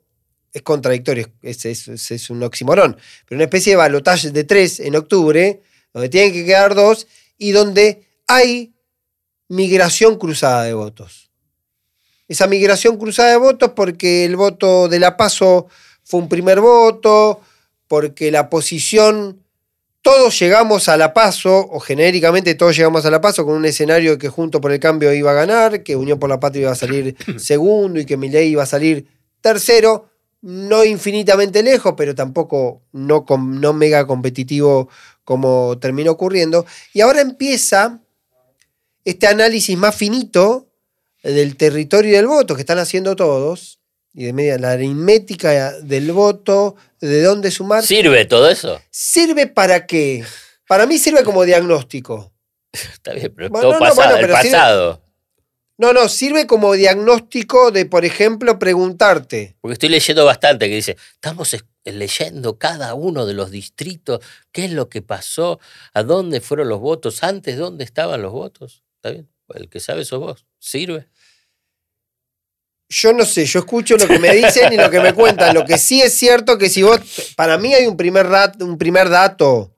[0.52, 2.96] Es contradictorio, es, es- un oximorón.
[3.26, 5.62] Pero una especie de balotage de tres en octubre,
[5.92, 7.06] donde tienen que quedar dos
[7.38, 8.74] y donde hay
[9.48, 11.30] migración cruzada de votos.
[12.28, 15.66] Esa migración cruzada de votos porque el voto de la PASO
[16.04, 17.40] fue un primer voto,
[17.88, 19.42] porque la posición,
[20.00, 24.16] todos llegamos a la PASO, o genéricamente todos llegamos a la PASO con un escenario
[24.18, 26.76] que Junto por el Cambio iba a ganar, que Unión por la Patria iba a
[26.76, 29.06] salir segundo y que Milei iba a salir
[29.40, 30.08] tercero,
[30.42, 33.24] no infinitamente lejos, pero tampoco no,
[33.72, 34.88] mega competitivo
[35.24, 36.66] como terminó ocurriendo.
[36.92, 38.00] Y ahora empieza
[39.04, 40.68] este análisis más finito
[41.22, 43.78] del territorio y del voto que están haciendo todos,
[44.12, 48.80] y de media la aritmética del voto, de dónde sumar, ¿Sirve todo eso?
[48.90, 50.24] ¿sirve para qué?
[50.68, 52.32] Para mí sirve como diagnóstico.
[52.72, 55.01] Está bien, pero Bueno, todo no, no, pasado, el sirve- pasado.
[55.78, 59.56] No, no, sirve como diagnóstico de, por ejemplo, preguntarte.
[59.60, 64.20] Porque estoy leyendo bastante que dice, estamos es- leyendo cada uno de los distritos,
[64.52, 65.58] qué es lo que pasó,
[65.94, 68.84] a dónde fueron los votos, antes dónde estaban los votos.
[68.96, 69.28] ¿Está bien?
[69.54, 70.46] El que sabe sos vos.
[70.58, 71.08] ¿Sirve?
[72.88, 75.54] Yo no sé, yo escucho lo que me dicen y lo que me cuentan.
[75.54, 77.00] Lo que sí es cierto que si vos,
[77.36, 79.74] para mí hay un primer, rat- un primer dato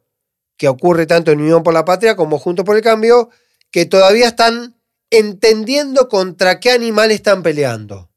[0.57, 3.31] que ocurre tanto en Unión por la Patria como Juntos por el Cambio,
[3.71, 4.77] que todavía están
[5.19, 8.11] entendiendo contra qué animal están peleando.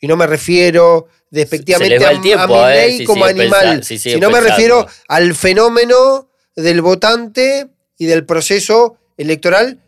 [0.00, 2.98] Y no me refiero despectivamente a, tiempo, a ¿eh?
[2.98, 9.80] Si como animal, si sino me refiero al fenómeno del votante y del proceso electoral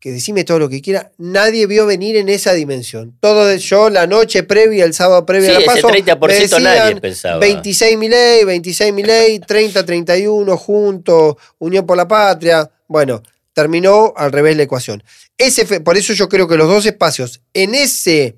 [0.00, 3.16] que decime todo lo que quiera, nadie vio venir en esa dimensión.
[3.20, 6.56] Todo de yo, la noche previa, el sábado previo Sí, a la ese paso, 30%
[6.56, 7.38] me nadie pensaba.
[7.38, 12.70] 26 Milei, 26 Milei, 30, 31, juntos, Unión por la Patria.
[12.86, 13.22] Bueno,
[13.58, 15.02] terminó al revés la ecuación.
[15.36, 18.36] Ese, por eso yo creo que los dos espacios, en ese,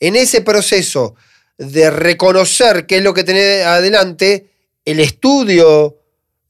[0.00, 1.14] en ese proceso
[1.56, 4.50] de reconocer qué es lo que tenés adelante,
[4.84, 6.00] el estudio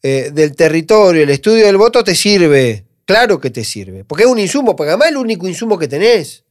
[0.03, 2.87] eh, del territorio, el estudio del voto te sirve.
[3.05, 4.03] Claro que te sirve.
[4.03, 6.47] Porque es un insumo, porque además es el único insumo que tenés.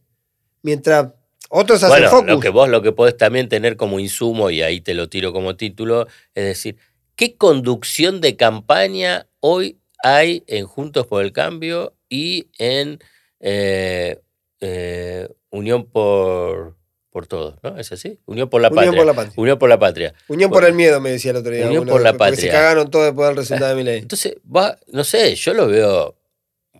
[0.62, 1.08] Mientras
[1.50, 2.28] otros hacen Bueno, focus.
[2.28, 5.34] lo que vos lo que podés también tener como insumo, y ahí te lo tiro
[5.34, 6.78] como título, es decir,
[7.16, 13.00] ¿qué conducción de campaña hoy hay en Juntos por el Cambio y en
[13.40, 14.20] eh,
[14.60, 16.76] eh, Unión por,
[17.10, 17.56] por Todos?
[17.64, 17.78] ¿No?
[17.78, 18.20] ¿Es así?
[18.26, 18.98] Unión por la Unión Patria.
[19.00, 19.34] por la Patria.
[19.38, 20.14] Unión por la Patria.
[20.28, 21.68] Unión por el miedo, me decía el otro día.
[21.68, 22.52] Unión por la porque Se patria.
[22.52, 24.00] cagaron todo después del resultado de mi ley.
[24.00, 26.16] Entonces, va, no sé, yo lo veo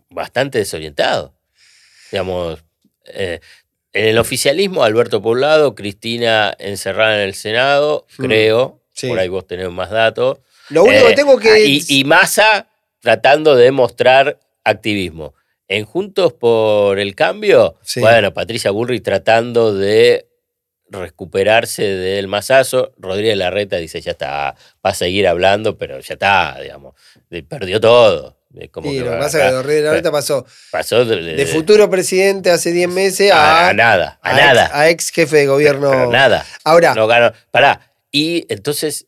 [0.10, 1.34] bastante desorientado.
[2.12, 2.64] Digamos,
[3.06, 3.40] eh,
[3.94, 8.26] en el oficialismo, Alberto por un lado, Cristina encerrada en el Senado, Hmm.
[8.26, 9.08] creo, Sí.
[9.08, 10.40] por ahí vos tenés más datos.
[10.70, 11.66] Lo único Eh, que tengo que.
[11.66, 12.68] Y, y Massa
[13.02, 15.34] tratando de mostrar activismo.
[15.68, 18.00] En Juntos por el Cambio, Sí.
[18.00, 20.28] bueno, Patricia Bullrich tratando de
[20.90, 22.94] recuperarse del masazo.
[22.98, 26.96] Rodríguez Larreta dice, ya está, va a seguir hablando, pero ya está, digamos,
[27.48, 28.38] perdió todo.
[28.72, 31.90] Como que lo que pasa es que Dorrego ahorita pasó pasó de, de- de futuro
[31.90, 34.66] presidente hace 10 meses a, a, nada, a, a nada.
[34.66, 35.90] Ex, a ex jefe de gobierno.
[35.90, 36.46] Pero nada.
[36.66, 37.32] Ahora, No ganó.
[37.50, 37.94] Pará.
[38.12, 39.08] Y entonces,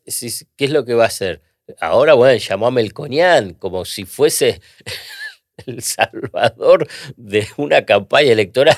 [0.56, 1.42] ¿qué es lo que va a hacer?
[1.80, 4.60] Ahora, bueno, llamó a Melconian como si fuese
[5.66, 8.76] el salvador de una campaña electoral.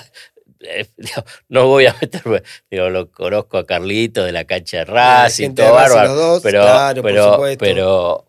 [0.61, 0.87] Eh,
[1.49, 5.73] No voy a meterme, digo, lo conozco a Carlito de la cancha de Racing, todo
[5.75, 8.25] bárbaro, dos, pero, claro, pero, pero,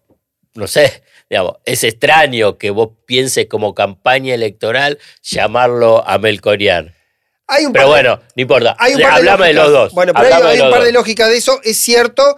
[0.55, 6.93] no sé, digamos, es extraño que vos pienses como campaña electoral llamarlo a Melconian.
[7.47, 8.75] Hay un Pero par de- bueno, no importa.
[8.77, 9.93] hay un par de Hablame de los dos.
[9.93, 12.37] Bueno, pero hay, hay un par de lógicas de eso, es cierto.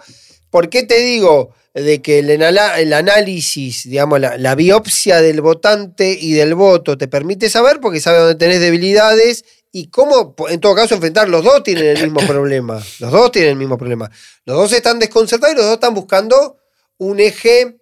[0.50, 6.32] ¿Por qué te digo de que el, análisis, digamos, la, la biopsia del votante y
[6.32, 10.94] del voto te permite saber porque sabe dónde tenés debilidades y cómo, en todo caso,
[10.94, 11.28] enfrentar?
[11.28, 12.82] Los dos tienen el mismo problema.
[12.98, 14.10] Los dos tienen el mismo problema.
[14.44, 16.58] Los dos están desconcertados y los dos están buscando
[16.98, 17.78] un eje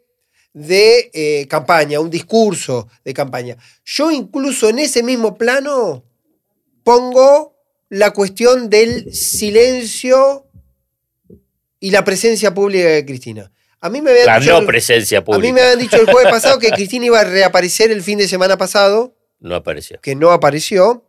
[0.52, 3.56] de eh, campaña, un discurso de campaña.
[3.84, 6.04] Yo incluso en ese mismo plano
[6.82, 7.56] pongo
[7.88, 10.46] la cuestión del silencio
[11.80, 13.50] y la presencia pública de Cristina.
[13.80, 15.46] A mí me habían La dicho, no el- presencia a pública.
[15.46, 18.26] mí me habían dicho el jueves pasado que Cristina iba a reaparecer el fin de
[18.28, 20.00] semana pasado, No apareció.
[20.00, 21.04] que no apareció.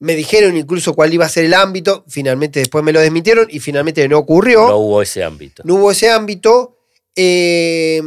[0.00, 3.60] Me dijeron incluso cuál iba a ser el ámbito, finalmente después me lo desmintieron y
[3.60, 4.66] finalmente no ocurrió.
[4.68, 5.62] No hubo ese ámbito.
[5.64, 6.78] No hubo ese ámbito.
[7.16, 8.02] Eh,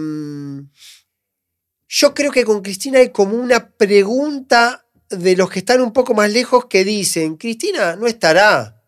[1.88, 6.14] yo creo que con Cristina hay como una pregunta de los que están un poco
[6.14, 8.84] más lejos que dicen, Cristina no estará,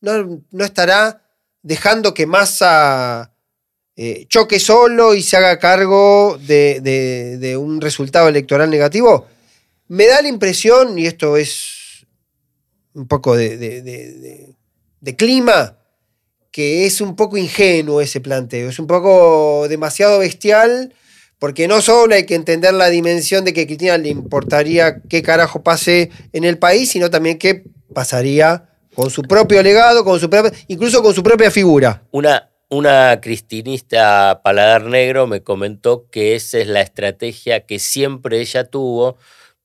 [0.00, 1.26] no, no estará
[1.62, 3.33] dejando que Massa
[3.96, 9.26] eh, choque solo y se haga cargo de, un resultado electoral negativo.
[9.88, 12.06] Me da la impresión, y esto es
[12.94, 13.56] un poco de-
[15.00, 15.78] de clima,
[16.50, 20.94] que es un poco ingenuo ese planteo, es un poco demasiado bestial,
[21.38, 25.22] porque no solo hay que entender la dimensión de que a Cristina le importaría qué
[25.22, 30.30] carajo pase en el país, sino también qué pasaría con su propio legado, con su
[30.30, 32.04] propia- incluso con su propia figura.
[32.12, 38.64] Una, una cristinista paladar negro me comentó que esa es la estrategia que siempre ella
[38.64, 39.16] tuvo,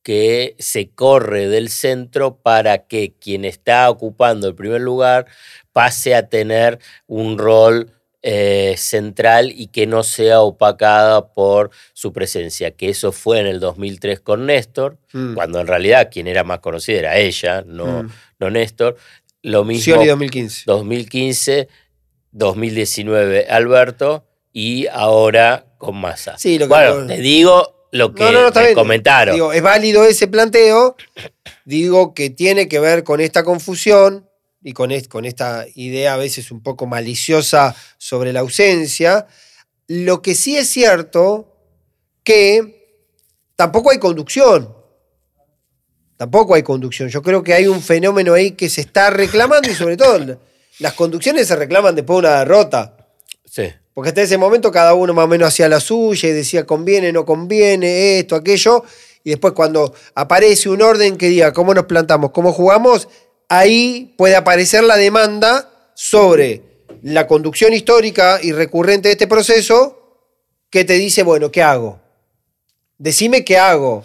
[0.04, 5.26] que se corre del centro para que quien está ocupando el primer lugar
[5.74, 7.92] pase a tener un rol
[8.22, 13.60] eh, central y que no sea opacada por su presencia, que eso fue en el
[13.62, 15.36] 2003 con Néstor, Mm.
[15.36, 18.10] cuando en realidad quien era más conocida era ella, no, Mm.
[18.40, 18.98] no Néstor.
[19.42, 20.64] Lo mismo Scioli 2015.
[20.66, 21.68] 2015,
[22.32, 26.38] 2019 Alberto y ahora con Massa.
[26.38, 28.74] Sí, lo que- bueno, te digo lo que No, no, no, me bien.
[28.76, 29.34] comentaron.
[29.36, 30.96] Digo, es válido ese planteo.
[31.66, 34.30] Digo que tiene que ver con esta confusión
[34.62, 39.26] y con, es- con esta idea a veces un poco maliciosa sobre la ausencia.
[39.88, 41.56] Lo que sí es cierto
[42.24, 43.08] que
[43.56, 44.76] tampoco hay conducción.
[46.18, 47.10] Tampoco hay conducción.
[47.10, 50.38] Yo creo que hay un fenómeno ahí que se está reclamando y sobre todo
[50.80, 52.96] las conducciones se reclaman después de una derrota.
[53.46, 53.64] Sí.
[53.94, 57.12] Porque hasta ese momento cada uno más o menos hacía la suya y decía conviene,
[57.12, 58.84] no conviene, esto, aquello.
[59.24, 63.10] Y después cuando aparece un orden que diga cómo nos plantamos, cómo jugamos,
[63.50, 66.62] ahí puede aparecer la demanda sobre
[67.04, 69.98] la conducción histórica y recurrente de este proceso
[70.70, 72.00] que te dice, bueno, ¿qué hago?
[72.98, 74.04] Decime qué hago.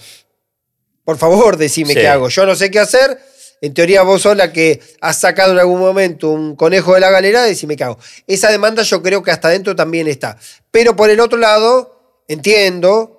[1.04, 2.00] Por favor, decime Sí.
[2.00, 2.28] qué hago.
[2.28, 3.18] Yo no sé qué hacer.
[3.60, 7.10] En teoría vos sos la que has sacado en algún momento un conejo de la
[7.10, 7.98] galera, decime qué hago.
[8.26, 10.36] Esa demanda yo creo que hasta adentro también está.
[10.70, 13.10] Pero por el otro lado, entiendo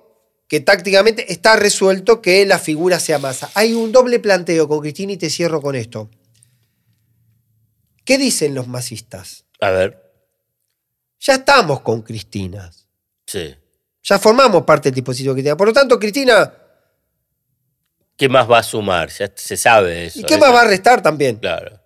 [0.48, 3.50] que tácticamente está resuelto que la figura sea masa.
[3.54, 6.08] Hay un doble planteo con Cristina y te cierro con esto.
[8.04, 9.44] ¿Qué dicen los masistas?
[9.60, 10.02] A ver,
[11.18, 12.70] Ya estamos con Cristina.
[13.26, 13.54] sí.
[14.08, 15.56] Ya formamos parte del dispositivo de Cristina.
[15.56, 16.52] Por lo tanto, Cristina,
[18.16, 19.08] ¿Qué más va a sumar?
[19.10, 20.20] Ya se sabe eso.
[20.20, 21.36] ¿y qué eso- más va a restar también?
[21.36, 21.78] Claro.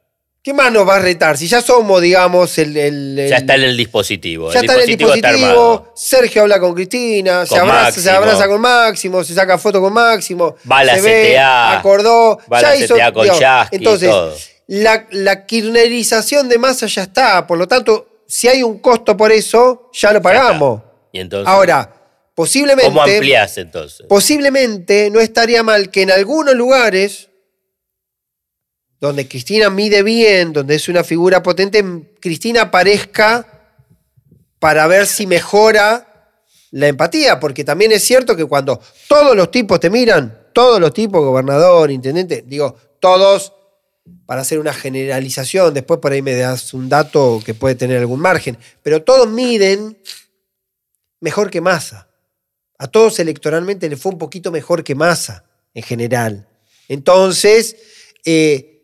[0.43, 1.37] ¿Qué más nos va a retar?
[1.37, 2.75] Si ya somos, digamos, el.
[2.75, 4.51] el- el- Ya está en el dispositivo.
[4.51, 5.93] ya está en el dispositivo.
[5.95, 10.57] Sergio habla con Cristina, se abraza, se abraza con Máximo, se saca foto con Máximo.
[10.71, 12.39] Va a la se ve, CTA, acordó.
[12.51, 14.35] va a ya la hizo, CTA con digamos, Chasqui Entonces, todo.
[14.69, 17.47] La, la kirchnerización de masa ya está.
[17.47, 20.81] Por lo tanto, si hay un costo por eso, ya lo pagamos.
[21.13, 21.93] Y entonces, Ahora,
[22.41, 22.87] posiblemente.
[22.91, 24.07] ¿cómo ampliás entonces?
[24.09, 27.29] Posiblemente no estaría mal que en algunos lugares
[28.99, 31.85] donde Cristina mide bien, donde es una figura potente,
[32.19, 33.47] Cristina aparezca
[34.59, 36.31] para ver si mejora
[36.71, 40.95] la empatía, porque también es cierto que cuando todos los tipos te miran, todos los
[40.95, 43.53] tipos, gobernador, intendente, digo, todos,
[44.25, 48.21] para hacer una generalización, después por ahí me das un dato que puede tener algún
[48.21, 49.99] margen, pero todos miden
[51.21, 52.10] mejor que Massa.
[52.81, 56.49] A todos electoralmente le fue un poquito mejor que Massa, en general.
[56.89, 57.77] Entonces,
[58.25, 58.81] eh,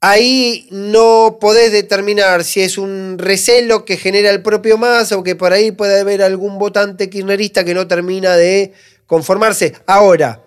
[0.00, 5.34] ahí no podés determinar si es un recelo que genera el propio Massa o que
[5.34, 8.72] por ahí puede haber algún votante kirchnerista que no termina de
[9.06, 9.74] conformarse.
[9.88, 10.44] Ahora,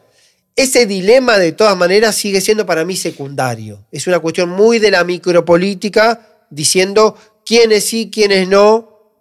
[0.55, 3.85] ese dilema de todas maneras sigue siendo para mí secundario.
[3.91, 9.19] Es una cuestión muy de la micropolítica diciendo quiénes sí, quiénes no,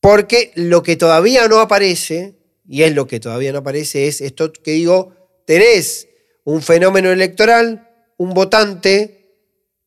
[0.00, 4.52] porque lo que todavía no aparece, y es lo que todavía no aparece, es esto
[4.52, 5.14] que digo,
[5.46, 6.08] tenés
[6.44, 7.88] un fenómeno electoral
[8.22, 9.34] un votante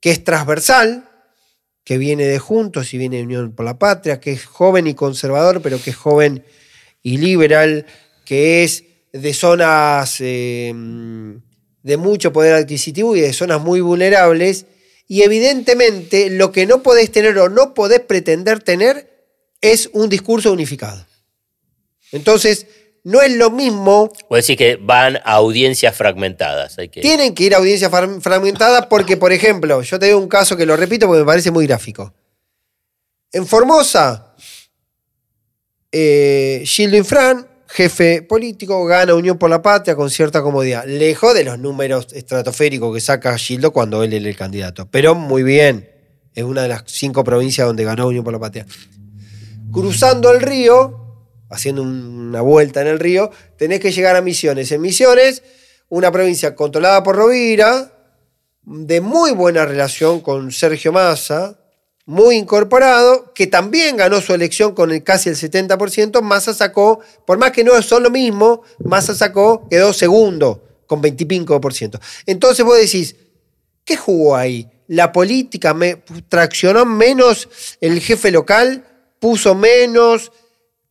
[0.01, 1.09] que es transversal,
[1.85, 4.93] que viene de Juntos y viene de Unión por la Patria, que es joven y
[4.93, 6.43] conservador, pero que es joven
[7.01, 7.85] y liberal,
[8.25, 8.83] que es
[9.13, 10.73] de zonas eh,
[11.83, 14.65] de mucho poder adquisitivo y de zonas muy vulnerables.
[15.07, 19.15] Y evidentemente lo que no podés tener o no podés pretender tener
[19.61, 21.05] es un discurso unificado.
[22.15, 22.67] Entonces,
[23.05, 24.11] no es lo mismo.
[24.29, 26.77] O decir que van a audiencias fragmentadas.
[26.79, 27.01] Hay que...
[27.01, 30.65] Tienen que ir a audiencias fragmentadas porque, por ejemplo, yo te doy un caso que
[30.65, 32.13] lo repito porque me parece muy gráfico.
[33.31, 34.33] En Formosa,
[35.91, 40.85] eh, Gildo Infran, jefe político, gana Unión por la Patria con cierta comodidad.
[40.85, 44.89] Lejos de los números estratosféricos que saca Gildo cuando él es el candidato.
[44.89, 45.91] Pero muy bien.
[46.33, 48.65] Es una de las cinco provincias donde ganó Unión por la Patria.
[49.71, 51.04] Cruzando el río,
[51.49, 54.71] haciendo una vuelta en el río, tenés que llegar a Misiones.
[54.71, 55.43] En Misiones,
[55.89, 57.91] una provincia controlada por Rovira,
[58.63, 61.59] de muy buena relación con Sergio Massa,
[62.05, 67.51] muy incorporado, que también ganó su elección con casi el 70%, Massa sacó, por más
[67.51, 71.99] que no son lo mismo, Massa sacó, quedó segundo con 25%.
[72.27, 73.15] Entonces vos decís,
[73.83, 74.69] ¿qué jugó ahí?
[74.87, 77.49] La política me, traccionó menos
[77.81, 78.85] el jefe local,
[79.19, 80.31] puso menos,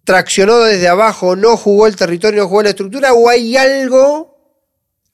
[0.04, 4.36] traccionó desde abajo, no jugó el territorio, no jugó la estructura, o hay algo,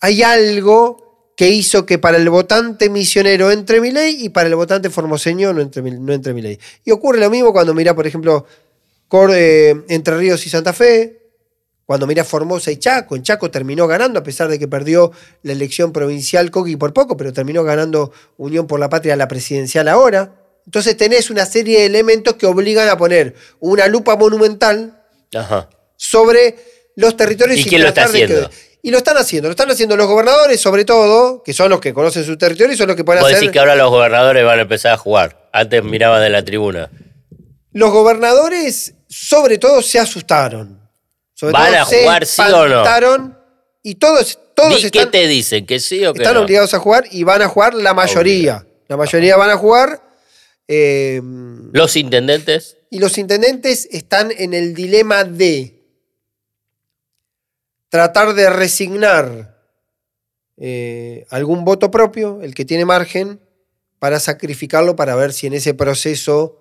[0.00, 4.56] hay algo que hizo que para el votante misionero entre mi ley y para el
[4.56, 6.58] votante formoseño no entre, no entre mi ley.
[6.84, 8.44] Y ocurre lo mismo cuando mira, por ejemplo,
[9.32, 11.20] eh, Entre Ríos y Santa Fe,
[11.84, 13.16] cuando mira Formosa y Chaco.
[13.16, 15.10] En Chaco terminó ganando, a pesar de que perdió
[15.42, 19.88] la elección provincial Coqui por poco, pero terminó ganando Unión por la Patria la presidencial
[19.88, 20.39] ahora.
[20.70, 25.02] Entonces tenés una serie de elementos que obligan a poner una lupa monumental
[25.96, 26.54] sobre
[26.94, 28.48] los territorios ¿Y quién lo está haciendo?
[28.80, 31.92] Y lo están haciendo, lo están haciendo los gobernadores, sobre todo, que son los que
[31.92, 33.40] conocen su territorio y son los que pueden ¿Vos hacer.
[33.40, 35.48] decís que ahora los gobernadores van a empezar a jugar.
[35.52, 36.88] Antes miraban de la tribuna.
[37.72, 40.88] Los gobernadores, sobre todo, se asustaron.
[41.42, 43.36] ¿Van a jugar sí o no?
[43.82, 45.66] Y todos, todos están, ¿Qué te dicen?
[45.66, 48.64] ¿Que sí o que Están obligados a jugar y van a jugar la mayoría.
[48.86, 50.09] La mayoría van a jugar.
[50.72, 51.20] Eh,
[51.72, 52.76] ¿Los intendentes?
[52.90, 55.82] Y los intendentes están en el dilema de
[57.88, 59.58] tratar de resignar
[60.58, 63.40] eh, algún voto propio, el que tiene margen,
[63.98, 66.56] para sacrificarlo para ver si en ese proceso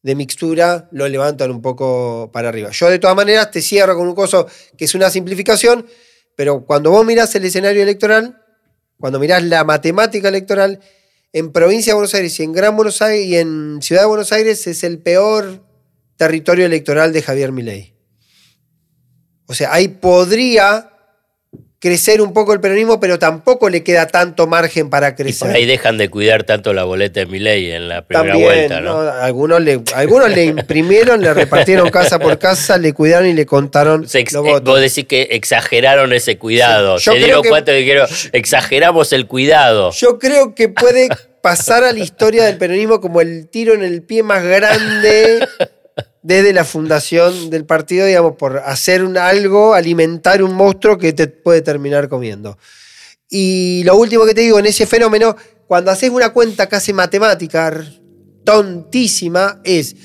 [0.00, 2.70] de mixtura lo levantan un poco para arriba.
[2.70, 4.46] Yo de todas maneras te cierro con un coso
[4.78, 5.86] que es una simplificación,
[6.36, 8.42] pero cuando vos mirás el escenario electoral,
[8.98, 10.80] cuando mirás la matemática electoral,
[11.32, 14.32] en provincia de Buenos Aires y en Gran Buenos Aires y en Ciudad de Buenos
[14.32, 15.64] Aires es el peor
[16.16, 17.94] territorio electoral de Javier Milei.
[19.46, 20.89] O sea, ahí podría
[21.80, 25.34] crecer un poco el peronismo, pero tampoco le queda tanto margen para crecer.
[25.34, 28.80] Y por ahí dejan de cuidar tanto la boleta de Milei en la primera vuelta,
[28.82, 29.00] ¿no?
[29.00, 34.02] Algunos, le, algunos le imprimieron, le repartieron casa por casa, le cuidaron y le contaron
[34.02, 34.62] los votos.
[34.62, 36.98] Vos decís que exageraron ese cuidado.
[36.98, 39.90] Se dieron cuenta que exageramos el cuidado.
[39.92, 41.08] Yo creo que puede
[41.40, 45.46] pasar a la historia del peronismo como el tiro en el pie más grande
[46.30, 51.26] desde la fundación del partido, digamos, por hacer un, algo, alimentar un monstruo que te
[51.26, 52.56] puede terminar comiendo.
[53.28, 55.34] Y lo último que te digo, en ese fenómeno,
[55.66, 57.84] cuando haces una cuenta casi matemática,
[58.44, 59.96] tontísima, es,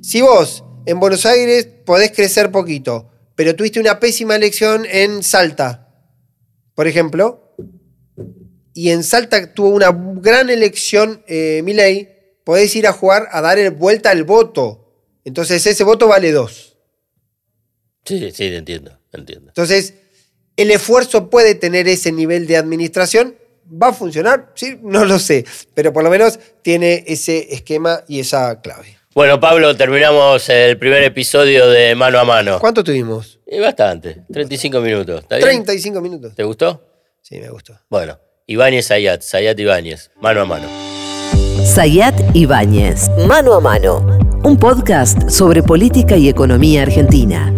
[0.00, 5.88] si vos en Buenos Aires podés crecer poquito, pero tuviste una pésima elección en Salta,
[6.74, 7.54] por ejemplo,
[8.72, 12.08] y en Salta tuvo una gran elección eh, Milei,
[12.42, 14.83] podés ir a jugar a dar vuelta al voto
[15.24, 16.76] entonces ese voto vale dos.
[18.04, 19.48] Sí, sí, entiendo, entiendo.
[19.48, 19.94] Entonces,
[20.56, 23.36] ¿el esfuerzo puede tener ese nivel de administración?
[23.66, 24.52] ¿Va a funcionar?
[24.54, 28.98] Sí, no lo sé, pero por lo menos tiene ese esquema y esa clave.
[29.14, 32.58] Bueno, Pablo, terminamos el primer episodio de Mano a Mano.
[32.58, 33.40] ¿Cuánto tuvimos?
[33.60, 35.22] bastante, 35 minutos.
[35.22, 35.48] ¿Está bien?
[35.64, 36.34] 35 minutos.
[36.34, 36.82] ¿Te gustó?
[37.22, 37.78] Sí, me gustó.
[37.88, 40.68] Bueno, Ibáñez Sayat, Sayat Ibáñez, mano a mano.
[41.64, 47.50] Sayat Ibáñez, mano a mano un podcast sobre política y economía argentina.